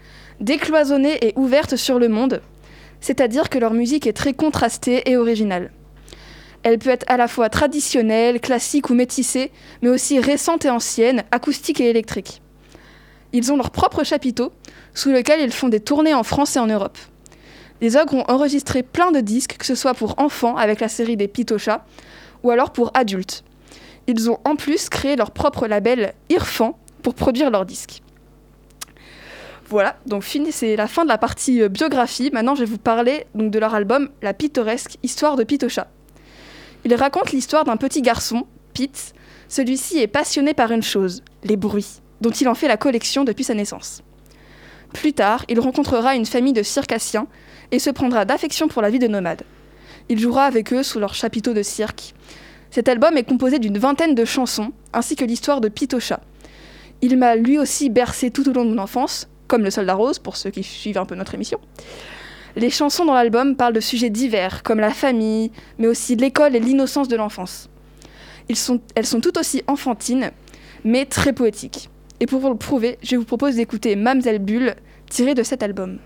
décloisonnée 0.41 1.27
et 1.27 1.33
ouverte 1.37 1.77
sur 1.77 1.99
le 1.99 2.09
monde, 2.09 2.43
c'est-à-dire 3.01 3.49
que 3.49 3.59
leur 3.59 3.73
musique 3.73 4.07
est 4.07 4.13
très 4.13 4.35
contrastée 4.35 5.11
et 5.11 5.17
originale. 5.17 5.71
Elle 6.63 6.79
peut 6.79 6.91
être 6.91 7.05
à 7.09 7.17
la 7.17 7.29
fois 7.29 7.49
traditionnelle, 7.49 8.41
classique 8.41 8.91
ou 8.91 8.95
métissée, 8.95 9.51
mais 9.83 9.89
aussi 9.89 10.21
récente 10.21 10.65
et 10.65 10.71
ancienne, 10.71 11.25
acoustique 11.31 11.81
et 11.81 11.91
électrique. 11.91 12.41
Ils 13.33 13.51
ont 13.51 13.57
leur 13.57 13.71
propre 13.71 14.05
chapiteau, 14.05 14.53
sous 14.95 15.11
lequel 15.11 15.41
ils 15.41 15.53
font 15.53 15.69
des 15.69 15.81
tournées 15.81 16.15
en 16.15 16.23
France 16.23 16.57
et 16.57 16.61
en 16.61 16.67
Europe. 16.67 16.99
Les 17.81 17.97
ogres 17.97 18.15
ont 18.15 18.25
enregistré 18.29 18.83
plein 18.83 19.11
de 19.11 19.21
disques, 19.21 19.57
que 19.59 19.67
ce 19.67 19.75
soit 19.75 19.95
pour 19.95 20.19
enfants 20.19 20.57
avec 20.57 20.81
la 20.81 20.89
série 20.89 21.17
des 21.17 21.27
Pitochas, 21.27 21.85
ou 22.45 22.51
alors 22.51 22.73
pour 22.73 22.93
adultes. 22.95 23.43
Ils 24.07 24.31
ont 24.31 24.39
en 24.45 24.57
plus 24.57 24.89
créé 24.89 25.17
leur 25.17 25.31
propre 25.31 25.67
label 25.67 26.15
Irfan 26.29 26.79
pour 27.03 27.15
produire 27.15 27.51
leurs 27.51 27.67
disques. 27.67 28.03
Voilà, 29.69 29.97
donc 30.07 30.23
c'est 30.51 30.77
la 30.77 30.87
fin 30.87 31.05
de 31.05 31.09
la 31.09 31.17
partie 31.17 31.63
euh, 31.63 31.69
biographie. 31.69 32.31
Maintenant, 32.33 32.55
je 32.55 32.61
vais 32.61 32.71
vous 32.71 32.79
parler 32.79 33.27
de 33.35 33.59
leur 33.59 33.75
album 33.75 34.11
La 34.21 34.35
pittoresque 34.35 34.99
histoire 35.03 35.35
de 35.37 35.45
Pitocha. 35.45 35.89
Il 36.85 36.95
raconte 36.95 37.33
l'histoire 37.33 37.65
d'un 37.65 37.77
petit 37.77 38.03
garçon, 38.03 38.47
Pete. 38.75 39.15
Celui-ci 39.49 39.99
est 39.99 40.09
passionné 40.09 40.53
par 40.55 40.73
une 40.73 40.83
chose, 40.83 41.23
les 41.45 41.57
bruits, 41.57 42.01
dont 42.21 42.31
il 42.31 42.49
en 42.49 42.55
fait 42.55 42.69
la 42.69 42.77
collection 42.77 43.23
depuis 43.23 43.45
sa 43.45 43.55
naissance. 43.55 44.03
Plus 44.93 45.13
tard, 45.13 45.45
il 45.49 45.61
rencontrera 45.61 46.17
une 46.17 46.27
famille 46.27 46.53
de 46.53 46.63
circassiens 46.63 47.27
et 47.71 47.79
se 47.79 47.91
prendra 47.91 48.25
d'affection 48.25 48.69
pour 48.69 48.83
la 48.83 48.91
vie 48.91 48.99
de 48.99 49.07
nomade. 49.07 49.43
Il 50.09 50.19
jouera 50.19 50.45
avec 50.45 50.73
eux 50.73 50.83
sous 50.83 50.99
leur 50.99 51.15
chapiteau 51.15 51.55
de 51.55 51.63
cirque. 51.63 52.15
Cet 52.71 52.89
album 52.89 53.17
est 53.17 53.25
composé 53.25 53.59
d'une 53.59 53.79
vingtaine 53.79 54.15
de 54.15 54.25
chansons, 54.25 54.73
ainsi 54.93 55.15
que 55.15 55.25
l'histoire 55.25 55.61
de 55.61 55.69
Pitocha. 55.69 56.21
Il 57.01 57.17
m'a 57.17 57.37
lui 57.37 57.59
aussi 57.59 57.91
bercé 57.91 58.31
tout 58.31 58.49
au 58.49 58.53
long 58.53 58.65
de 58.65 58.71
mon 58.71 58.83
enfance, 58.83 59.29
comme 59.47 59.63
Le 59.63 59.71
Soldat 59.71 59.95
Rose, 59.95 60.19
pour 60.19 60.37
ceux 60.37 60.51
qui 60.51 60.63
suivent 60.63 60.99
un 60.99 61.07
peu 61.07 61.15
notre 61.15 61.35
émission. 61.35 61.61
Les 62.57 62.71
chansons 62.71 63.07
dans 63.07 63.15
l'album 63.15 63.57
parlent 63.57 63.73
de 63.73 63.81
sujets 63.81 64.11
divers, 64.11 64.63
comme 64.63 64.79
la 64.79 64.91
famille, 64.91 65.51
mais 65.79 65.87
aussi 65.87 66.17
l'école 66.17 66.55
et 66.55 66.61
l'innocence 66.61 67.09
de 67.09 67.17
l'enfance. 67.17 67.71
Elles 68.49 69.07
sont 69.07 69.21
tout 69.21 69.39
aussi 69.39 69.63
enfantines, 69.67 70.31
mais 70.85 71.07
très 71.07 71.33
poétiques. 71.33 71.89
Et 72.21 72.27
pour 72.27 72.41
vous 72.41 72.51
le 72.51 72.57
prouver, 72.57 72.99
je 73.03 73.17
vous 73.17 73.25
propose 73.25 73.57
d'écouter 73.57 73.97
Mamselle 73.97 74.39
Bulle, 74.39 74.75
tirée 75.09 75.35
de 75.35 75.43
cet 75.43 75.63
album. 75.63 75.99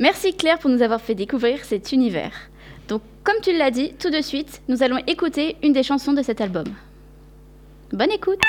Merci 0.00 0.34
Claire 0.34 0.58
pour 0.58 0.70
nous 0.70 0.82
avoir 0.82 1.00
fait 1.00 1.14
découvrir 1.14 1.64
cet 1.64 1.92
univers. 1.92 2.32
Donc, 2.88 3.00
comme 3.22 3.40
tu 3.40 3.56
l'as 3.56 3.70
dit, 3.70 3.94
tout 3.94 4.10
de 4.10 4.20
suite, 4.20 4.60
nous 4.68 4.82
allons 4.82 4.98
écouter 5.06 5.56
une 5.62 5.72
des 5.72 5.84
chansons 5.84 6.12
de 6.12 6.22
cet 6.22 6.40
album. 6.40 6.66
Bonne 7.92 8.10
écoute 8.10 8.40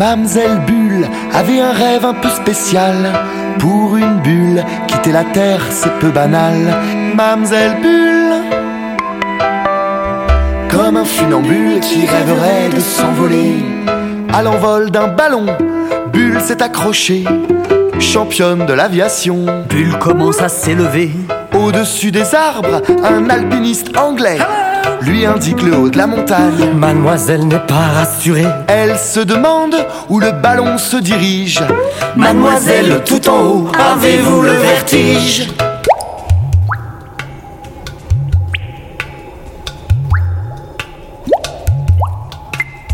Mamselle 0.00 0.60
Bulle 0.66 1.06
avait 1.34 1.60
un 1.60 1.72
rêve 1.72 2.06
un 2.06 2.14
peu 2.14 2.30
spécial. 2.30 2.96
Pour 3.58 3.98
une 3.98 4.20
bulle, 4.22 4.64
quitter 4.86 5.12
la 5.12 5.24
terre, 5.24 5.60
c'est 5.68 5.92
peu 5.98 6.08
banal. 6.08 6.56
Mamselle 7.14 7.76
Bulle, 7.82 8.32
comme 10.70 10.96
un 10.96 11.04
funambule 11.04 11.80
qui 11.80 12.06
rêverait 12.06 12.70
de 12.74 12.80
s'envoler. 12.80 13.56
À 14.32 14.42
l'envol 14.42 14.90
d'un 14.90 15.08
ballon, 15.08 15.44
Bulle 16.10 16.40
s'est 16.40 16.62
accrochée, 16.62 17.26
championne 17.98 18.64
de 18.64 18.72
l'aviation. 18.72 19.44
Bulle 19.68 19.98
commence 19.98 20.40
à 20.40 20.48
s'élever. 20.48 21.10
Au-dessus 21.52 22.10
des 22.10 22.34
arbres, 22.34 22.80
un 23.04 23.28
alpiniste 23.28 23.94
anglais 23.98 24.38
lui 25.02 25.26
indique 25.26 25.62
le 25.62 25.76
haut 25.76 25.90
de 25.90 25.98
la 25.98 26.06
montagne. 26.06 26.72
Mademoiselle 26.74 27.46
n'est 27.46 27.66
pas 27.66 27.88
rassurée. 27.94 28.46
Elle 28.68 28.96
se 28.98 29.20
demande 29.20 29.74
où 30.08 30.20
le 30.20 30.32
ballon 30.32 30.78
se 30.78 30.96
dirige. 30.96 31.60
Mademoiselle, 32.16 33.02
tout 33.04 33.28
en 33.28 33.42
haut, 33.42 33.68
avez-vous 33.78 34.42
le 34.42 34.52
vertige? 34.52 35.48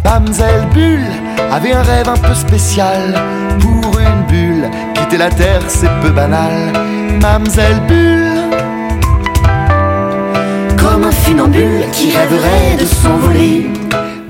Mamselle 0.05 0.67
Bulle 0.73 1.05
avait 1.53 1.73
un 1.73 1.83
rêve 1.83 2.09
un 2.09 2.17
peu 2.17 2.35
spécial. 2.35 3.15
Pour 3.61 3.99
une 3.99 4.23
bulle, 4.29 4.71
quitter 4.95 5.19
la 5.19 5.29
terre, 5.29 5.61
c'est 5.69 5.91
peu 6.01 6.11
banal. 6.11 6.73
Mamselle 7.21 7.81
Bulle, 7.87 8.16
qui 11.93 12.17
rêverait 12.17 12.77
de 12.79 12.85
s'envoler. 12.85 13.67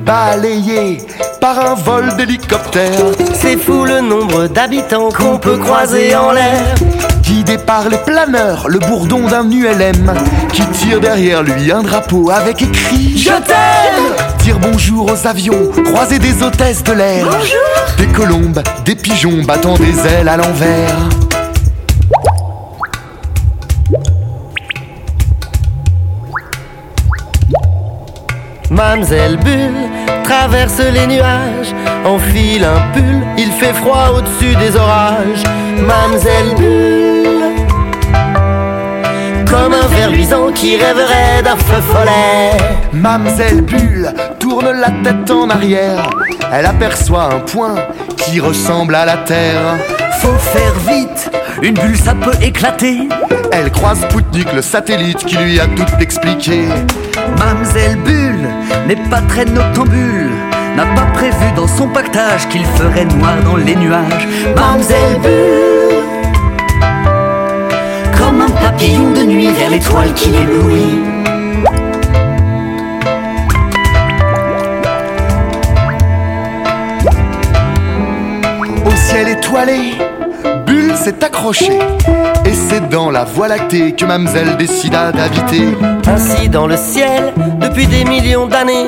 balayée 0.04 0.99
par 1.40 1.59
un 1.59 1.75
vol 1.75 2.16
d'hélicoptère. 2.16 3.00
C'est 3.35 3.56
fou 3.56 3.85
le 3.85 4.00
nombre 4.00 4.47
d'habitants 4.47 5.09
qu'on 5.11 5.38
peut 5.38 5.59
croiser 5.59 6.14
en 6.14 6.33
l'air. 6.33 6.75
Guidé 7.23 7.59
par 7.59 7.88
les 7.88 7.99
planeurs, 7.99 8.68
le 8.68 8.78
bourdon 8.78 9.26
d'un 9.26 9.50
ULM 9.50 10.14
qui 10.52 10.64
tire 10.66 11.00
derrière 11.00 11.42
lui 11.42 11.73
un 11.73 11.83
drapeau 11.83 12.30
avec 12.30 12.62
écrit 12.62 13.18
Je 13.18 13.30
t'aime 13.30 14.14
Dire 14.45 14.59
bonjour 14.61 15.11
aux 15.11 15.26
avions, 15.26 15.71
croiser 15.85 16.21
des 16.21 16.42
hôtesses 16.42 16.85
de 16.85 16.92
l'air. 16.92 17.26
Des 17.99 18.06
colombes, 18.06 18.62
des 18.85 18.95
pigeons 18.95 19.42
battant 19.45 19.75
des 19.75 20.06
ailes 20.06 20.28
à 20.28 20.37
l'envers. 20.37 21.25
Mamselle 28.76 29.38
Bulle 29.38 29.88
traverse 30.23 30.80
les 30.80 31.06
nuages, 31.06 31.75
enfile 32.04 32.64
un 32.64 32.92
pull, 32.92 33.23
il 33.38 33.50
fait 33.52 33.73
froid 33.73 34.11
au-dessus 34.14 34.54
des 34.56 34.76
orages. 34.76 35.45
Mamselle 35.78 36.54
Bulle, 36.56 37.54
comme 39.50 39.73
un 39.73 39.87
ver 39.87 40.11
luisant 40.11 40.52
qui 40.54 40.76
rêverait 40.76 41.42
d'un 41.42 41.56
feu 41.56 41.80
follet. 41.90 42.50
Mamselle 42.92 43.62
Bulle 43.62 44.12
tourne 44.38 44.71
la 44.73 44.90
tête 44.90 45.30
en 45.30 45.49
arrière. 45.49 46.11
Elle 46.52 46.66
aperçoit 46.66 47.33
un 47.33 47.40
point 47.40 47.76
qui 48.18 48.40
ressemble 48.40 48.95
à 48.95 49.06
la 49.06 49.16
Terre. 49.16 49.78
Faut 50.21 50.38
faire 50.38 50.75
vite, 50.87 51.30
une 51.62 51.75
bulle 51.75 51.97
ça 51.97 52.14
peut 52.14 52.37
éclater. 52.42 53.09
Elle 53.52 53.71
croise 53.71 54.02
Spoutnik, 54.02 54.52
le 54.52 54.61
satellite, 54.61 55.25
qui 55.25 55.38
lui 55.38 55.61
a 55.61 55.66
tout 55.66 55.87
expliqué. 55.99 56.64
Mamselle 57.38 57.97
Bulle 57.97 58.49
n'est 58.87 59.09
pas 59.11 59.21
très 59.23 59.45
noctambule, 59.45 60.31
n'a 60.76 60.87
pas 60.95 61.07
prévu 61.14 61.52
dans 61.55 61.66
son 61.66 61.88
pactage 61.88 62.49
qu'il 62.49 62.64
ferait 62.64 63.05
noir 63.05 63.35
dans 63.45 63.57
les 63.57 63.76
nuages. 63.76 64.28
Mamselle 64.57 65.21
Bulle, 65.23 66.05
comme 68.19 68.40
un 68.40 68.50
papillon 68.50 69.12
de 69.12 69.23
nuit 69.23 69.50
vers 69.50 69.71
l'étoile 69.71 70.12
qui 70.14 70.31
l'éblouit. 70.31 71.00
Au 78.85 78.90
ciel 78.97 79.28
étoilé, 79.28 79.99
s'est 81.07 81.25
accrochée. 81.25 81.79
Et 82.45 82.53
c'est 82.69 82.89
dans 82.89 83.13
la 83.13 83.23
voie 83.23 83.47
lactée 83.47 83.93
que 83.93 84.05
Mamselle 84.05 84.57
décida 84.57 85.13
d'habiter. 85.13 85.69
Ainsi 86.05 86.49
dans 86.49 86.67
le 86.67 86.77
ciel, 86.77 87.33
depuis 87.61 87.87
des 87.87 88.05
millions 88.05 88.49
d'années, 88.49 88.87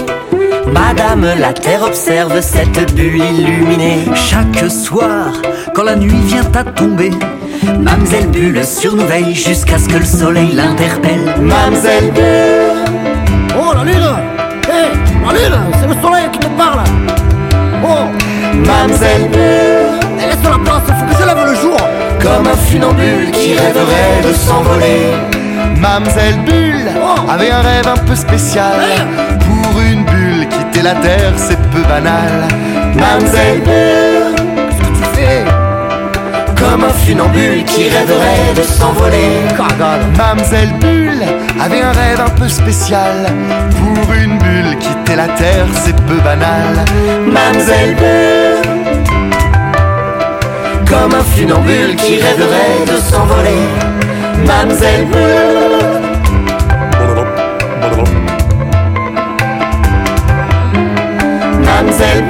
Madame 0.67 1.25
la 1.39 1.53
Terre 1.53 1.85
observe 1.85 2.41
cette 2.41 2.93
bulle 2.97 3.23
illuminée. 3.23 4.01
Chaque 4.17 4.69
soir, 4.69 5.29
quand 5.77 5.85
la 5.85 5.95
nuit 5.95 6.21
vient 6.27 6.51
à 6.57 6.65
tomber, 6.65 7.13
Mamselle 7.79 8.27
Bulle 8.27 8.65
surveille 8.65 9.33
jusqu'à 9.37 9.79
ce 9.79 9.89
que 9.89 9.99
le 9.99 10.05
soleil 10.05 10.51
l'interpelle. 10.55 11.37
Mamselle 11.41 12.11
Bulle, 12.11 12.83
Oh 13.61 13.75
la 13.77 13.85
lune 13.85 14.17
Hé, 14.67 14.89
la 15.25 15.33
lune, 15.39 15.61
c'est 15.81 15.87
le 15.87 16.03
soleil 16.03 16.29
qui 16.33 16.41
te 16.41 16.49
parle 16.57 16.81
Oh, 17.85 18.07
Mamselle 18.67 19.29
Bulle, 19.31 19.48
funambule 22.79 23.31
qui 23.33 23.55
rêverait 23.55 24.23
de 24.29 24.33
s'envoler. 24.33 25.13
Mamselle 25.81 26.39
Bulle 26.45 26.89
avait 27.29 27.51
un 27.51 27.61
rêve 27.61 27.89
un 27.89 27.97
peu 27.97 28.15
spécial. 28.15 28.81
Pour 29.41 29.81
une 29.81 30.05
bulle, 30.05 30.47
quitter 30.49 30.83
la 30.83 30.95
terre, 30.95 31.33
c'est 31.37 31.61
peu 31.71 31.83
banal. 31.83 32.47
Mamselle 32.95 33.61
Bulle, 33.63 34.35
Qu'est-ce 34.69 34.79
que 34.79 34.97
tu 34.97 35.05
fais? 35.15 35.45
Comme 36.57 36.85
un 36.85 36.93
funambule 36.93 37.65
qui 37.65 37.89
rêverait 37.89 38.55
de 38.57 38.63
s'envoler. 38.63 39.43
Mamselle 40.17 40.73
Bulle 40.81 41.25
avait 41.61 41.83
un 41.83 41.93
rêve 41.93 42.21
un 42.21 42.31
peu 42.31 42.49
spécial. 42.49 43.27
Pour 43.79 44.15
une 44.15 44.39
bulle, 44.39 44.77
quitter 44.79 45.17
la 45.17 45.29
terre, 45.29 45.67
c'est 45.75 45.97
peu 46.07 46.17
banal. 46.25 46.85
Mamselle 47.27 47.95
Bulle, 47.97 48.78
comme 50.89 51.15
un 51.15 51.23
funambule 51.23 51.97
qui 51.97 52.21
rêverait 52.21 52.85
de 52.87 52.97
s'envoler. 52.97 53.63
Mamselle 54.47 55.07
Bulle. 55.07 56.09
Mamselle. 61.65 62.25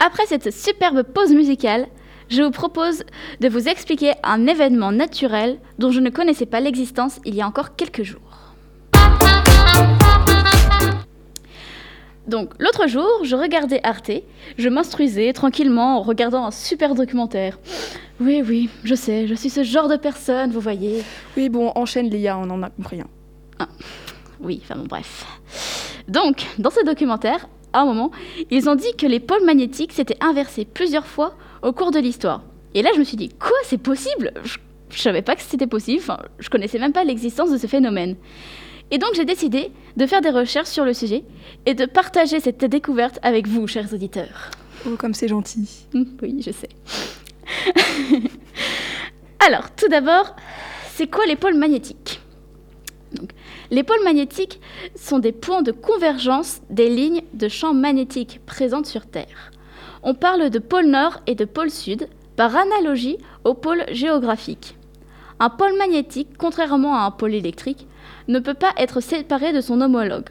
Après 0.00 0.26
cette 0.26 0.52
superbe 0.52 1.02
pause 1.02 1.30
musicale, 1.32 1.86
je 2.28 2.42
vous 2.42 2.50
propose 2.50 3.04
de 3.40 3.48
vous 3.48 3.68
expliquer 3.68 4.12
un 4.22 4.46
événement 4.46 4.92
naturel 4.92 5.58
dont 5.78 5.90
je 5.90 6.00
ne 6.00 6.10
connaissais 6.10 6.46
pas 6.46 6.60
l'existence 6.60 7.20
il 7.24 7.34
y 7.34 7.42
a 7.42 7.46
encore 7.46 7.76
quelques 7.76 8.02
jours. 8.02 8.20
Donc, 12.26 12.52
l'autre 12.58 12.88
jour, 12.88 13.06
je 13.22 13.36
regardais 13.36 13.80
Arte, 13.84 14.10
je 14.56 14.68
m'instruisais 14.70 15.34
tranquillement 15.34 15.98
en 15.98 16.02
regardant 16.02 16.46
un 16.46 16.50
super 16.50 16.94
documentaire. 16.94 17.58
Oui, 18.18 18.42
oui, 18.46 18.70
je 18.82 18.94
sais, 18.94 19.26
je 19.26 19.34
suis 19.34 19.50
ce 19.50 19.62
genre 19.62 19.88
de 19.88 19.96
personne, 19.96 20.50
vous 20.50 20.60
voyez. 20.60 21.02
Oui, 21.36 21.50
bon, 21.50 21.70
enchaîne 21.74 22.08
Léa, 22.08 22.38
on 22.38 22.48
en 22.48 22.62
a 22.62 22.70
compris. 22.70 23.00
hein. 23.02 23.66
Oui, 24.40 24.62
enfin 24.64 24.76
bon, 24.78 24.86
bref. 24.86 25.26
Donc, 26.08 26.46
dans 26.58 26.70
ce 26.70 26.84
documentaire, 26.84 27.46
à 27.74 27.80
un 27.80 27.84
moment, 27.84 28.10
ils 28.50 28.70
ont 28.70 28.74
dit 28.74 28.94
que 28.96 29.06
les 29.06 29.20
pôles 29.20 29.44
magnétiques 29.44 29.92
s'étaient 29.92 30.22
inversés 30.22 30.64
plusieurs 30.64 31.06
fois 31.06 31.34
au 31.64 31.72
cours 31.72 31.90
de 31.90 31.98
l'histoire. 31.98 32.42
Et 32.74 32.82
là, 32.82 32.90
je 32.94 32.98
me 33.00 33.04
suis 33.04 33.16
dit, 33.16 33.28
quoi, 33.30 33.56
c'est 33.64 33.78
possible? 33.78 34.32
Je- 34.44 34.58
je 34.90 34.98
savais 35.00 35.22
pas 35.22 35.34
que 35.34 35.42
c'était 35.42 35.66
possible, 35.66 36.00
enfin, 36.00 36.18
je 36.38 36.48
connaissais 36.50 36.78
même 36.78 36.92
pas 36.92 37.02
l'existence 37.04 37.50
de 37.50 37.56
ce 37.58 37.66
phénomène. 37.66 38.14
Et 38.90 38.98
donc 38.98 39.10
j'ai 39.16 39.24
décidé 39.24 39.72
de 39.96 40.06
faire 40.06 40.20
des 40.20 40.30
recherches 40.30 40.68
sur 40.68 40.84
le 40.84 40.92
sujet 40.92 41.24
et 41.66 41.74
de 41.74 41.86
partager 41.86 42.38
cette 42.38 42.64
découverte 42.64 43.18
avec 43.22 43.48
vous, 43.48 43.66
chers 43.66 43.92
auditeurs. 43.92 44.50
Oh, 44.86 44.90
comme 44.98 45.14
c'est 45.14 45.26
gentil. 45.26 45.86
Hum, 45.94 46.06
Oui, 46.22 46.42
je 46.46 46.50
sais. 46.52 46.68
Alors, 49.46 49.74
tout 49.74 49.88
d'abord, 49.88 50.36
c'est 50.94 51.06
quoi 51.10 51.26
les 51.26 51.36
pôles 51.36 51.56
magnétiques? 51.56 52.20
Donc, 53.14 53.30
Les 53.70 53.82
pôles 53.82 54.02
magnétiques 54.04 54.60
sont 54.96 55.18
des 55.18 55.32
points 55.32 55.62
de 55.62 55.72
convergence 55.72 56.60
des 56.70 56.88
lignes 56.88 57.22
de 57.32 57.48
champ 57.48 57.74
magnétique 57.74 58.40
présentes 58.46 58.86
sur 58.86 59.06
Terre. 59.06 59.50
On 60.06 60.12
parle 60.12 60.50
de 60.50 60.58
pôle 60.58 60.84
nord 60.84 61.20
et 61.26 61.34
de 61.34 61.46
pôle 61.46 61.70
sud 61.70 62.08
par 62.36 62.54
analogie 62.54 63.16
au 63.42 63.54
pôle 63.54 63.84
géographique. 63.90 64.76
Un 65.40 65.48
pôle 65.48 65.78
magnétique, 65.78 66.36
contrairement 66.36 66.94
à 66.94 67.06
un 67.06 67.10
pôle 67.10 67.32
électrique, 67.32 67.86
ne 68.28 68.38
peut 68.38 68.54
pas 68.54 68.72
être 68.76 69.00
séparé 69.00 69.54
de 69.54 69.62
son 69.62 69.80
homologue. 69.80 70.28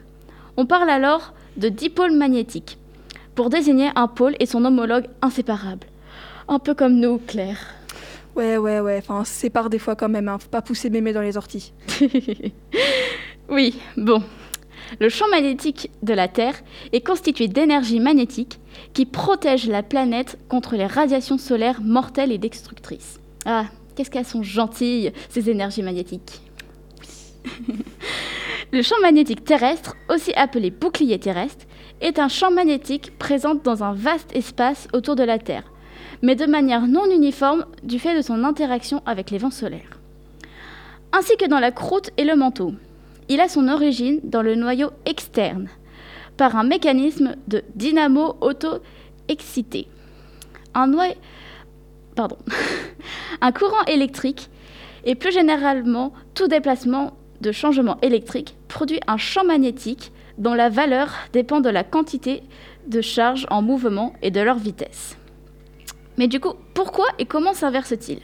On 0.56 0.64
parle 0.64 0.90
alors 0.90 1.34
de 1.56 1.68
dipôle 1.68 2.12
magnétique 2.12 2.78
pour 3.34 3.50
désigner 3.50 3.90
un 3.96 4.06
pôle 4.06 4.36
et 4.38 4.46
son 4.46 4.64
homologue 4.64 5.08
inséparables. 5.22 5.88
Un 6.46 6.60
peu 6.60 6.74
comme 6.74 7.00
nous, 7.00 7.18
Claire. 7.18 7.58
Ouais, 8.36 8.56
ouais, 8.56 8.78
ouais. 8.78 8.98
Enfin, 8.98 9.20
on 9.20 9.24
se 9.24 9.32
sépare 9.32 9.70
des 9.70 9.80
fois 9.80 9.96
quand 9.96 10.08
même. 10.08 10.28
Hein. 10.28 10.38
Faut 10.38 10.48
pas 10.48 10.62
pousser 10.62 10.88
mémé 10.88 11.12
dans 11.12 11.20
les 11.20 11.36
orties. 11.36 11.72
oui, 13.48 13.74
bon. 13.96 14.22
Le 15.00 15.08
champ 15.08 15.28
magnétique 15.28 15.90
de 16.02 16.14
la 16.14 16.28
Terre 16.28 16.56
est 16.92 17.04
constitué 17.06 17.48
d'énergie 17.48 18.00
magnétique 18.00 18.58
qui 18.92 19.06
protège 19.06 19.66
la 19.66 19.82
planète 19.82 20.38
contre 20.48 20.76
les 20.76 20.86
radiations 20.86 21.38
solaires 21.38 21.80
mortelles 21.80 22.32
et 22.32 22.38
destructrices. 22.38 23.18
Ah, 23.44 23.66
qu'est-ce 23.94 24.10
qu'elles 24.10 24.24
sont 24.24 24.42
gentilles, 24.42 25.12
ces 25.28 25.50
énergies 25.50 25.82
magnétiques. 25.82 26.40
Le 28.72 28.82
champ 28.82 28.98
magnétique 29.02 29.44
terrestre, 29.44 29.94
aussi 30.08 30.32
appelé 30.34 30.70
bouclier 30.70 31.18
terrestre, 31.18 31.66
est 32.00 32.18
un 32.18 32.28
champ 32.28 32.50
magnétique 32.50 33.16
présent 33.18 33.54
dans 33.54 33.84
un 33.84 33.94
vaste 33.94 34.34
espace 34.34 34.88
autour 34.92 35.14
de 35.16 35.22
la 35.22 35.38
Terre, 35.38 35.70
mais 36.22 36.34
de 36.34 36.46
manière 36.46 36.86
non 36.86 37.08
uniforme 37.10 37.66
du 37.82 37.98
fait 37.98 38.16
de 38.16 38.22
son 38.22 38.42
interaction 38.44 39.02
avec 39.06 39.30
les 39.30 39.38
vents 39.38 39.50
solaires. 39.50 40.00
Ainsi 41.12 41.36
que 41.36 41.46
dans 41.46 41.60
la 41.60 41.70
croûte 41.70 42.10
et 42.16 42.24
le 42.24 42.34
manteau. 42.34 42.74
Il 43.28 43.40
a 43.40 43.48
son 43.48 43.68
origine 43.68 44.20
dans 44.22 44.42
le 44.42 44.54
noyau 44.54 44.90
externe, 45.06 45.68
par 46.36 46.56
un 46.56 46.64
mécanisme 46.64 47.36
de 47.48 47.62
dynamo 47.74 48.36
auto-excité. 48.40 49.88
Un 50.74 50.92
un 53.40 53.52
courant 53.52 53.84
électrique 53.86 54.50
et 55.04 55.14
plus 55.14 55.32
généralement 55.32 56.12
tout 56.34 56.48
déplacement 56.48 57.16
de 57.40 57.52
changement 57.52 57.98
électrique 58.02 58.56
produit 58.68 59.00
un 59.06 59.16
champ 59.16 59.44
magnétique 59.44 60.12
dont 60.38 60.54
la 60.54 60.68
valeur 60.68 61.12
dépend 61.32 61.60
de 61.60 61.68
la 61.68 61.84
quantité 61.84 62.42
de 62.86 63.00
charge 63.00 63.46
en 63.50 63.62
mouvement 63.62 64.12
et 64.22 64.30
de 64.30 64.40
leur 64.40 64.58
vitesse. 64.58 65.16
Mais 66.18 66.28
du 66.28 66.40
coup, 66.40 66.54
pourquoi 66.74 67.06
et 67.18 67.24
comment 67.24 67.54
s'inverse-t-il? 67.54 68.20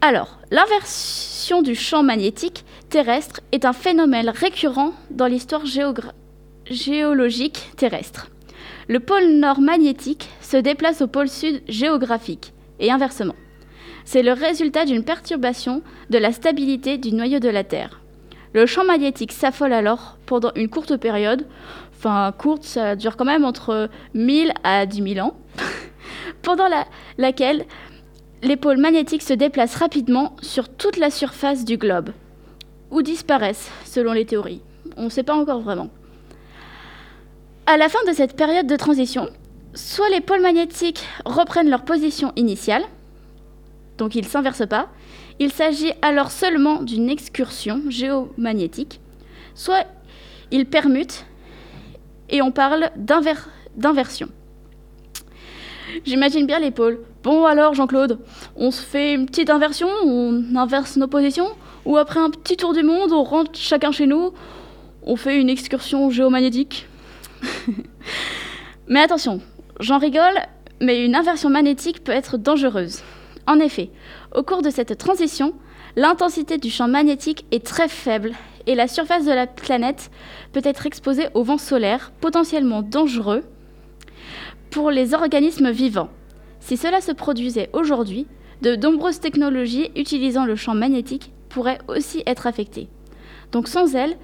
Alors, 0.00 0.38
l'inversion 0.50 1.62
du 1.62 1.74
champ 1.74 2.02
magnétique 2.02 2.64
terrestre 2.90 3.40
est 3.52 3.64
un 3.64 3.72
phénomène 3.72 4.28
récurrent 4.28 4.92
dans 5.10 5.26
l'histoire 5.26 5.64
géologique 6.66 7.70
terrestre. 7.76 8.28
Le 8.88 9.00
pôle 9.00 9.26
nord 9.26 9.60
magnétique 9.60 10.28
se 10.40 10.56
déplace 10.56 11.02
au 11.02 11.08
pôle 11.08 11.28
sud 11.28 11.62
géographique, 11.66 12.52
et 12.78 12.90
inversement. 12.90 13.34
C'est 14.04 14.22
le 14.22 14.32
résultat 14.32 14.84
d'une 14.84 15.02
perturbation 15.02 15.82
de 16.10 16.18
la 16.18 16.30
stabilité 16.30 16.98
du 16.98 17.12
noyau 17.12 17.40
de 17.40 17.48
la 17.48 17.64
Terre. 17.64 18.00
Le 18.52 18.66
champ 18.66 18.84
magnétique 18.84 19.32
s'affole 19.32 19.72
alors 19.72 20.18
pendant 20.26 20.52
une 20.54 20.68
courte 20.68 20.96
période, 20.96 21.46
enfin 21.98 22.32
courte, 22.36 22.62
ça 22.62 22.96
dure 22.96 23.16
quand 23.16 23.24
même 23.24 23.44
entre 23.44 23.88
1000 24.14 24.52
à 24.62 24.86
10 24.86 25.14
000 25.14 25.26
ans, 25.26 25.36
pendant 26.42 26.68
la, 26.68 26.86
laquelle 27.18 27.66
les 28.42 28.56
pôles 28.56 28.78
magnétiques 28.78 29.22
se 29.22 29.32
déplacent 29.32 29.76
rapidement 29.76 30.36
sur 30.42 30.68
toute 30.68 30.96
la 30.96 31.10
surface 31.10 31.64
du 31.64 31.76
globe, 31.76 32.10
ou 32.90 33.02
disparaissent 33.02 33.70
selon 33.84 34.12
les 34.12 34.26
théories. 34.26 34.62
On 34.96 35.04
ne 35.04 35.08
sait 35.08 35.22
pas 35.22 35.34
encore 35.34 35.60
vraiment. 35.60 35.90
À 37.66 37.76
la 37.76 37.88
fin 37.88 37.98
de 38.06 38.12
cette 38.12 38.36
période 38.36 38.66
de 38.66 38.76
transition, 38.76 39.28
soit 39.74 40.08
les 40.10 40.20
pôles 40.20 40.42
magnétiques 40.42 41.04
reprennent 41.24 41.70
leur 41.70 41.84
position 41.84 42.32
initiale, 42.36 42.84
donc 43.98 44.14
ils 44.14 44.24
ne 44.24 44.28
s'inversent 44.28 44.68
pas, 44.68 44.88
il 45.38 45.52
s'agit 45.52 45.92
alors 46.02 46.30
seulement 46.30 46.82
d'une 46.82 47.08
excursion 47.10 47.82
géomagnétique, 47.88 49.00
soit 49.54 49.86
ils 50.50 50.66
permutent 50.66 51.26
et 52.28 52.42
on 52.42 52.52
parle 52.52 52.90
d'inversion. 52.96 54.28
J'imagine 56.04 56.46
bien 56.46 56.58
les 56.58 56.70
pôles. 56.70 57.00
Bon 57.26 57.44
alors 57.44 57.74
Jean-Claude, 57.74 58.20
on 58.54 58.70
se 58.70 58.80
fait 58.80 59.12
une 59.12 59.26
petite 59.26 59.50
inversion, 59.50 59.88
on 60.04 60.54
inverse 60.54 60.96
nos 60.96 61.08
positions, 61.08 61.48
ou 61.84 61.96
après 61.96 62.20
un 62.20 62.30
petit 62.30 62.56
tour 62.56 62.72
du 62.72 62.84
monde, 62.84 63.10
on 63.10 63.24
rentre 63.24 63.50
chacun 63.54 63.90
chez 63.90 64.06
nous, 64.06 64.32
on 65.02 65.16
fait 65.16 65.40
une 65.40 65.48
excursion 65.48 66.08
géomagnétique. 66.08 66.86
mais 68.86 69.00
attention, 69.00 69.40
j'en 69.80 69.98
rigole, 69.98 70.38
mais 70.80 71.04
une 71.04 71.16
inversion 71.16 71.50
magnétique 71.50 72.04
peut 72.04 72.12
être 72.12 72.38
dangereuse. 72.38 73.02
En 73.48 73.58
effet, 73.58 73.90
au 74.32 74.44
cours 74.44 74.62
de 74.62 74.70
cette 74.70 74.96
transition, 74.96 75.52
l'intensité 75.96 76.58
du 76.58 76.70
champ 76.70 76.86
magnétique 76.86 77.44
est 77.50 77.66
très 77.66 77.88
faible 77.88 78.34
et 78.68 78.76
la 78.76 78.86
surface 78.86 79.24
de 79.24 79.32
la 79.32 79.48
planète 79.48 80.12
peut 80.52 80.62
être 80.62 80.86
exposée 80.86 81.26
au 81.34 81.42
vent 81.42 81.58
solaire, 81.58 82.12
potentiellement 82.20 82.82
dangereux 82.82 83.42
pour 84.70 84.92
les 84.92 85.12
organismes 85.12 85.72
vivants. 85.72 86.10
Si 86.66 86.76
cela 86.76 87.00
se 87.00 87.12
produisait 87.12 87.70
aujourd'hui, 87.72 88.26
de 88.60 88.74
nombreuses 88.74 89.20
technologies 89.20 89.92
utilisant 89.94 90.44
le 90.44 90.56
champ 90.56 90.74
magnétique 90.74 91.30
pourraient 91.48 91.78
aussi 91.86 92.24
être 92.26 92.48
affectées. 92.48 92.88
Donc 93.52 93.68
sans 93.68 93.94
elles, 93.94 94.16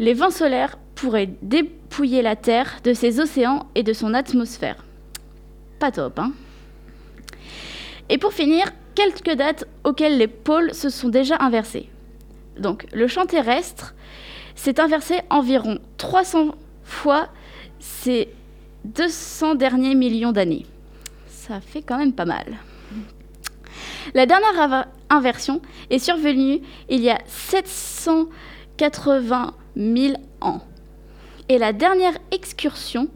les 0.00 0.12
vents 0.12 0.32
solaires 0.32 0.78
pourraient 0.96 1.30
dépouiller 1.42 2.22
la 2.22 2.34
Terre 2.34 2.80
de 2.82 2.92
ses 2.92 3.20
océans 3.20 3.68
et 3.76 3.84
de 3.84 3.92
son 3.92 4.14
atmosphère. 4.14 4.84
Pas 5.78 5.92
top, 5.92 6.18
hein 6.18 6.32
Et 8.08 8.18
pour 8.18 8.32
finir, 8.32 8.64
quelques 8.96 9.36
dates 9.36 9.64
auxquelles 9.84 10.18
les 10.18 10.26
pôles 10.26 10.74
se 10.74 10.88
sont 10.88 11.08
déjà 11.08 11.36
inversés. 11.38 11.88
Donc, 12.58 12.88
le 12.92 13.06
champ 13.06 13.26
terrestre 13.26 13.94
s'est 14.56 14.80
inversé 14.80 15.20
environ 15.30 15.78
300 15.98 16.56
fois 16.82 17.28
ces 17.78 18.28
200 18.86 19.54
derniers 19.54 19.94
millions 19.94 20.32
d'années. 20.32 20.66
Ça 21.50 21.60
fait 21.60 21.82
quand 21.82 21.98
même 21.98 22.12
pas 22.12 22.26
mal. 22.26 22.46
La 24.14 24.24
dernière 24.24 24.86
inversion 25.08 25.60
est 25.90 25.98
survenue 25.98 26.60
il 26.88 27.00
y 27.00 27.10
a 27.10 27.18
780 27.26 29.54
000 29.76 30.14
ans. 30.42 30.60
Et 31.48 31.58
la 31.58 31.72
dernière 31.72 32.16
excursion, 32.30 33.08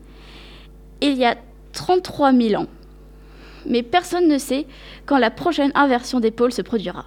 il 1.01 1.17
y 1.17 1.25
a 1.25 1.37
33 1.75 2.33
000 2.33 2.61
ans. 2.61 2.67
Mais 3.67 3.85
personne 3.85 4.27
ne 4.27 4.39
sait 4.39 4.67
quand 5.07 5.19
la 5.19 5.31
prochaine 5.31 5.71
inversion 5.77 6.19
des 6.19 6.33
pôles 6.33 6.53
se 6.53 6.63
produira. 6.63 7.05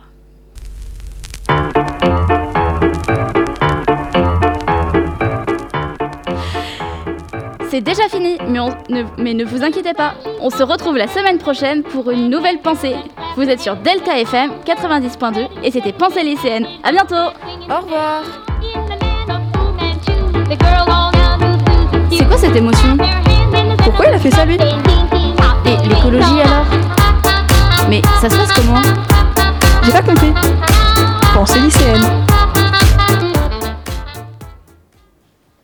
C'est 7.77 7.83
déjà 7.83 8.09
fini, 8.09 8.39
mais, 9.19 9.35
ne, 9.35 9.45
vous 9.45 9.63
inquiétez 9.63 9.93
pas. 9.93 10.15
On 10.41 10.49
se 10.49 10.63
retrouve 10.63 10.97
la 10.97 11.07
semaine 11.07 11.37
prochaine 11.37 11.83
pour 11.83 12.09
une 12.09 12.27
nouvelle 12.27 12.57
pensée. 12.57 12.95
Vous 13.35 13.43
êtes 13.43 13.61
sur 13.61 13.75
Delta 13.75 14.17
FM 14.17 14.49
90.2 14.65 15.47
et 15.63 15.69
c'était 15.69 15.93
Pensée 15.93 16.23
lycéenne. 16.23 16.65
À 16.83 16.91
bientôt 16.91 17.13
Au 17.69 17.79
revoir 17.79 18.23
C'est 22.09 22.25
quoi 22.25 22.37
cette 22.39 22.55
émotion? 22.55 22.97
Pourquoi 23.83 24.07
il 24.07 24.13
a 24.15 24.17
fait 24.17 24.31
ça 24.31 24.43
lui? 24.43 24.55
Et 24.55 25.87
l'écologie 25.87 26.41
alors? 26.41 26.65
Mais 27.91 28.01
ça 28.19 28.27
se 28.27 28.37
passe 28.37 28.53
comment? 28.53 28.81
J'ai 29.83 29.91
pas 29.91 30.01
compris. 30.01 30.33
Pensée 31.31 31.59
lycéenne. 31.59 32.01